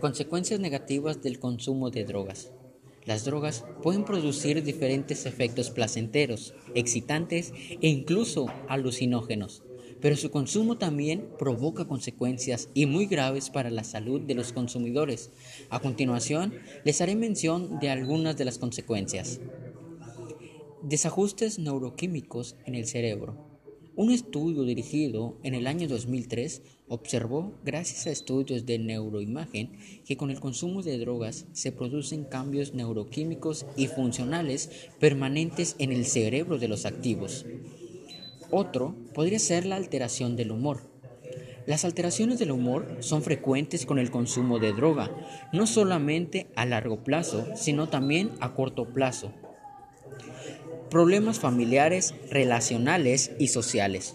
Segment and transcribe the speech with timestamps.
[0.00, 2.52] Consecuencias negativas del consumo de drogas.
[3.06, 9.62] Las drogas pueden producir diferentes efectos placenteros, excitantes e incluso alucinógenos,
[10.02, 15.30] pero su consumo también provoca consecuencias y muy graves para la salud de los consumidores.
[15.70, 16.52] A continuación,
[16.84, 19.40] les haré mención de algunas de las consecuencias.
[20.82, 23.55] Desajustes neuroquímicos en el cerebro.
[23.96, 30.30] Un estudio dirigido en el año 2003 observó, gracias a estudios de neuroimagen, que con
[30.30, 36.68] el consumo de drogas se producen cambios neuroquímicos y funcionales permanentes en el cerebro de
[36.68, 37.46] los activos.
[38.50, 40.90] Otro podría ser la alteración del humor.
[41.66, 45.10] Las alteraciones del humor son frecuentes con el consumo de droga,
[45.54, 49.32] no solamente a largo plazo, sino también a corto plazo
[50.90, 54.14] Problemas familiares, relacionales y sociales.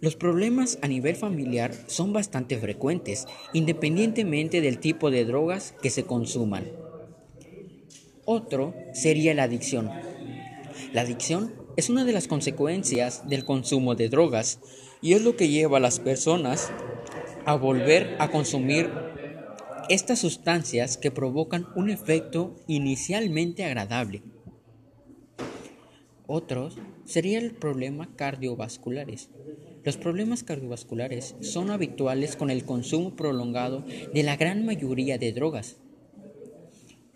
[0.00, 6.02] Los problemas a nivel familiar son bastante frecuentes, independientemente del tipo de drogas que se
[6.02, 6.72] consuman.
[8.24, 9.88] Otro sería la adicción.
[10.92, 14.58] La adicción es una de las consecuencias del consumo de drogas
[15.00, 16.72] y es lo que lleva a las personas
[17.46, 18.90] a volver a consumir
[19.88, 24.22] estas sustancias que provocan un efecto inicialmente agradable
[26.30, 29.30] otros serían el problema cardiovasculares.
[29.82, 35.78] Los problemas cardiovasculares son habituales con el consumo prolongado de la gran mayoría de drogas.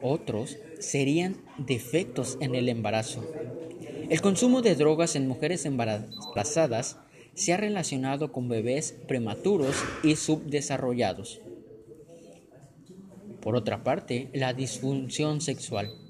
[0.00, 3.24] Otros serían defectos en el embarazo.
[4.10, 6.98] El consumo de drogas en mujeres embarazadas
[7.34, 11.40] se ha relacionado con bebés prematuros y subdesarrollados.
[13.40, 16.03] Por otra parte, la disfunción sexual.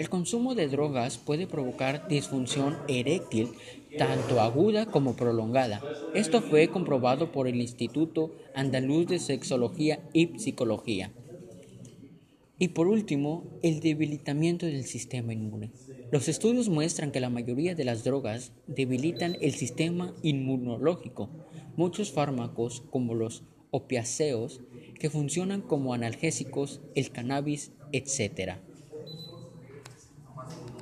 [0.00, 3.50] El consumo de drogas puede provocar disfunción eréctil
[3.98, 5.82] tanto aguda como prolongada.
[6.14, 11.12] Esto fue comprobado por el Instituto Andaluz de Sexología y Psicología.
[12.58, 15.70] Y por último, el debilitamiento del sistema inmune.
[16.10, 21.28] Los estudios muestran que la mayoría de las drogas debilitan el sistema inmunológico.
[21.76, 24.62] Muchos fármacos, como los opiáceos,
[24.98, 28.60] que funcionan como analgésicos, el cannabis, etc